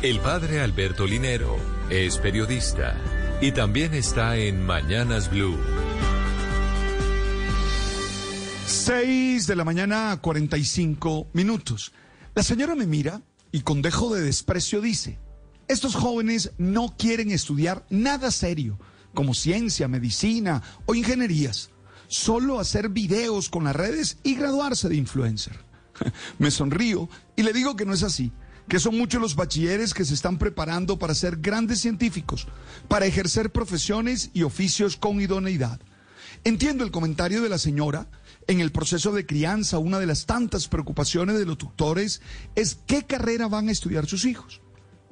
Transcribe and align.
El 0.00 0.20
padre 0.20 0.60
Alberto 0.60 1.08
Linero 1.08 1.56
es 1.90 2.18
periodista 2.18 2.96
y 3.40 3.50
también 3.50 3.94
está 3.94 4.36
en 4.36 4.64
Mañanas 4.64 5.28
Blue. 5.28 5.58
6 8.64 9.48
de 9.48 9.56
la 9.56 9.64
mañana, 9.64 10.16
45 10.22 11.30
minutos. 11.32 11.92
La 12.36 12.44
señora 12.44 12.76
me 12.76 12.86
mira 12.86 13.22
y 13.50 13.62
con 13.62 13.82
dejo 13.82 14.14
de 14.14 14.20
desprecio 14.20 14.80
dice, 14.80 15.18
estos 15.66 15.96
jóvenes 15.96 16.52
no 16.58 16.94
quieren 16.96 17.32
estudiar 17.32 17.84
nada 17.90 18.30
serio, 18.30 18.78
como 19.14 19.34
ciencia, 19.34 19.88
medicina 19.88 20.62
o 20.86 20.94
ingenierías, 20.94 21.70
solo 22.06 22.60
hacer 22.60 22.90
videos 22.90 23.48
con 23.48 23.64
las 23.64 23.74
redes 23.74 24.18
y 24.22 24.36
graduarse 24.36 24.88
de 24.88 24.94
influencer. 24.94 25.58
Me 26.38 26.52
sonrío 26.52 27.08
y 27.34 27.42
le 27.42 27.52
digo 27.52 27.74
que 27.74 27.84
no 27.84 27.94
es 27.94 28.04
así, 28.04 28.30
que 28.68 28.78
son 28.78 28.96
muchos 28.96 29.20
los 29.20 29.34
bachilleres 29.34 29.94
que 29.94 30.04
se 30.04 30.14
están 30.14 30.38
preparando 30.38 30.98
para 30.98 31.14
ser 31.14 31.38
grandes 31.38 31.80
científicos, 31.80 32.46
para 32.86 33.06
ejercer 33.06 33.50
profesiones 33.50 34.30
y 34.34 34.42
oficios 34.42 34.96
con 34.96 35.20
idoneidad. 35.20 35.80
Entiendo 36.44 36.84
el 36.84 36.90
comentario 36.90 37.42
de 37.42 37.48
la 37.48 37.58
señora. 37.58 38.08
En 38.46 38.60
el 38.60 38.72
proceso 38.72 39.12
de 39.12 39.26
crianza, 39.26 39.78
una 39.78 39.98
de 39.98 40.06
las 40.06 40.24
tantas 40.24 40.68
preocupaciones 40.68 41.38
de 41.38 41.44
los 41.44 41.58
tutores 41.58 42.22
es 42.54 42.78
qué 42.86 43.04
carrera 43.04 43.46
van 43.46 43.68
a 43.68 43.72
estudiar 43.72 44.06
sus 44.06 44.24
hijos. 44.24 44.62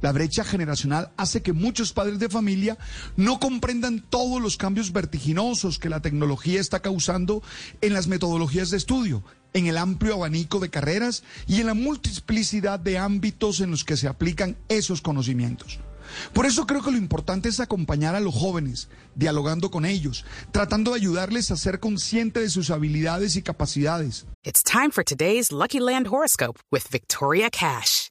La 0.00 0.12
brecha 0.12 0.44
generacional 0.44 1.12
hace 1.16 1.42
que 1.42 1.52
muchos 1.52 1.92
padres 1.92 2.18
de 2.18 2.28
familia 2.28 2.78
no 3.16 3.38
comprendan 3.38 4.00
todos 4.00 4.40
los 4.40 4.56
cambios 4.56 4.92
vertiginosos 4.92 5.78
que 5.78 5.90
la 5.90 6.00
tecnología 6.00 6.60
está 6.60 6.80
causando 6.80 7.42
en 7.80 7.92
las 7.92 8.06
metodologías 8.06 8.70
de 8.70 8.78
estudio, 8.78 9.22
en 9.52 9.66
el 9.66 9.76
amplio 9.76 10.14
abanico 10.14 10.58
de 10.58 10.70
carreras 10.70 11.22
y 11.46 11.60
en 11.60 11.66
la 11.66 11.74
multiplicidad 11.74 12.80
de 12.80 12.98
ámbitos 12.98 13.60
en 13.60 13.70
los 13.70 13.84
que 13.84 13.96
se 13.96 14.08
aplican 14.08 14.56
esos 14.68 15.02
conocimientos. 15.02 15.80
Por 16.32 16.46
eso 16.46 16.66
creo 16.66 16.82
que 16.82 16.90
lo 16.90 16.96
importante 16.96 17.48
es 17.48 17.60
acompañar 17.60 18.14
a 18.14 18.20
los 18.20 18.34
jóvenes, 18.34 18.88
dialogando 19.14 19.70
con 19.70 19.84
ellos, 19.84 20.24
tratando 20.52 20.92
de 20.92 20.98
ayudarles 20.98 21.50
a 21.50 21.56
ser 21.56 21.78
conscientes 21.78 22.42
de 22.42 22.50
sus 22.50 22.70
habilidades 22.70 23.36
y 23.36 23.42
capacidades. 23.42 24.26
It's 24.42 24.62
time 24.62 24.90
for 24.90 25.04
today's 25.04 25.52
Lucky 25.52 25.78
Land 25.78 26.08
horoscope 26.08 26.58
with 26.72 26.82
Victoria 26.90 27.50
Cash. 27.50 28.10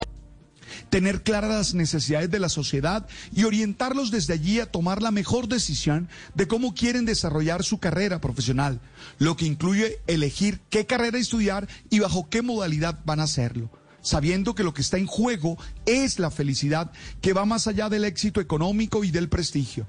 Tener 0.91 1.23
claras 1.23 1.49
las 1.49 1.73
necesidades 1.73 2.29
de 2.29 2.39
la 2.39 2.49
sociedad 2.49 3.07
y 3.33 3.45
orientarlos 3.45 4.11
desde 4.11 4.33
allí 4.33 4.59
a 4.59 4.69
tomar 4.69 5.01
la 5.01 5.09
mejor 5.09 5.47
decisión 5.47 6.09
de 6.35 6.47
cómo 6.47 6.75
quieren 6.75 7.05
desarrollar 7.05 7.63
su 7.63 7.79
carrera 7.79 8.19
profesional, 8.21 8.81
lo 9.17 9.35
que 9.37 9.45
incluye 9.45 9.99
elegir 10.05 10.59
qué 10.69 10.85
carrera 10.85 11.17
estudiar 11.17 11.67
y 11.89 11.99
bajo 11.99 12.29
qué 12.29 12.43
modalidad 12.43 12.99
van 13.05 13.21
a 13.21 13.23
hacerlo 13.23 13.71
sabiendo 14.03 14.55
que 14.55 14.63
lo 14.63 14.73
que 14.73 14.81
está 14.81 14.97
en 14.97 15.05
juego 15.05 15.59
es 15.85 16.17
la 16.17 16.31
felicidad 16.31 16.91
que 17.21 17.33
va 17.33 17.45
más 17.45 17.67
allá 17.67 17.87
del 17.87 18.03
éxito 18.03 18.41
económico 18.41 19.03
y 19.03 19.11
del 19.11 19.29
prestigio. 19.29 19.85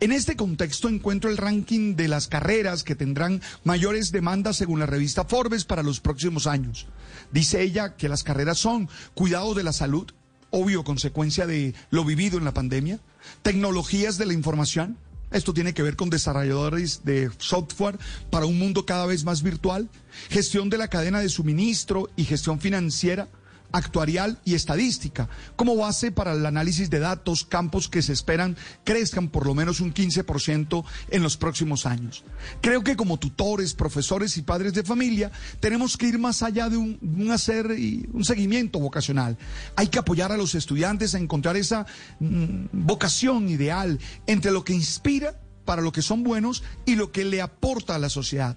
En 0.00 0.10
este 0.10 0.34
contexto 0.34 0.88
encuentro 0.88 1.30
el 1.30 1.36
ranking 1.36 1.94
de 1.94 2.08
las 2.08 2.26
carreras 2.26 2.82
que 2.82 2.96
tendrán 2.96 3.42
mayores 3.62 4.10
demandas 4.10 4.56
según 4.56 4.80
la 4.80 4.86
revista 4.86 5.24
Forbes 5.24 5.64
para 5.64 5.84
los 5.84 6.00
próximos 6.00 6.48
años. 6.48 6.88
Dice 7.30 7.62
ella 7.62 7.94
que 7.94 8.08
las 8.08 8.24
carreras 8.24 8.58
son 8.58 8.88
cuidado 9.14 9.54
de 9.54 9.62
la 9.62 9.72
salud, 9.72 10.10
obvio 10.54 10.84
consecuencia 10.84 11.46
de 11.46 11.74
lo 11.90 12.04
vivido 12.04 12.38
en 12.38 12.44
la 12.44 12.54
pandemia, 12.54 13.00
tecnologías 13.42 14.18
de 14.18 14.26
la 14.26 14.34
información, 14.34 14.96
esto 15.32 15.52
tiene 15.52 15.74
que 15.74 15.82
ver 15.82 15.96
con 15.96 16.10
desarrolladores 16.10 17.00
de 17.04 17.28
software 17.38 17.98
para 18.30 18.46
un 18.46 18.56
mundo 18.56 18.86
cada 18.86 19.04
vez 19.04 19.24
más 19.24 19.42
virtual, 19.42 19.88
gestión 20.30 20.70
de 20.70 20.78
la 20.78 20.86
cadena 20.86 21.18
de 21.18 21.28
suministro 21.28 22.08
y 22.14 22.24
gestión 22.24 22.60
financiera, 22.60 23.26
actuarial 23.74 24.38
y 24.44 24.54
estadística, 24.54 25.28
como 25.56 25.76
base 25.76 26.12
para 26.12 26.32
el 26.32 26.46
análisis 26.46 26.88
de 26.90 27.00
datos, 27.00 27.44
campos 27.44 27.88
que 27.88 28.02
se 28.02 28.12
esperan 28.12 28.56
crezcan 28.84 29.28
por 29.28 29.46
lo 29.46 29.54
menos 29.54 29.80
un 29.80 29.92
15% 29.92 30.84
en 31.10 31.22
los 31.24 31.36
próximos 31.36 31.84
años. 31.84 32.22
Creo 32.62 32.84
que 32.84 32.96
como 32.96 33.18
tutores, 33.18 33.74
profesores 33.74 34.36
y 34.36 34.42
padres 34.42 34.74
de 34.74 34.84
familia 34.84 35.32
tenemos 35.58 35.96
que 35.96 36.06
ir 36.06 36.20
más 36.20 36.42
allá 36.44 36.70
de 36.70 36.76
un, 36.76 37.30
hacer 37.32 37.76
y 37.76 38.08
un 38.12 38.24
seguimiento 38.24 38.78
vocacional. 38.78 39.36
Hay 39.74 39.88
que 39.88 39.98
apoyar 39.98 40.30
a 40.30 40.36
los 40.36 40.54
estudiantes 40.54 41.16
a 41.16 41.18
encontrar 41.18 41.56
esa 41.56 41.84
mm, 42.20 42.66
vocación 42.72 43.48
ideal 43.48 43.98
entre 44.28 44.52
lo 44.52 44.64
que 44.64 44.72
inspira 44.72 45.34
para 45.64 45.82
lo 45.82 45.90
que 45.90 46.02
son 46.02 46.22
buenos 46.22 46.62
y 46.86 46.94
lo 46.94 47.10
que 47.10 47.24
le 47.24 47.42
aporta 47.42 47.96
a 47.96 47.98
la 47.98 48.08
sociedad. 48.08 48.56